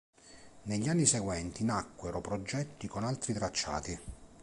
[0.63, 3.99] Negli anni seguenti nacquero progetti con altri tracciati.